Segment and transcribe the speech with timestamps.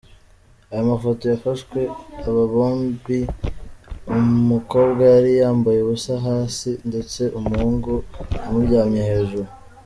[0.71, 1.79] Aya mafoto yafashwe
[2.27, 3.19] aba bombi,
[4.15, 7.93] umukobwa yari yambaye ubusa hasi ndetse umuhungu
[8.47, 9.49] amuryamye hejuru.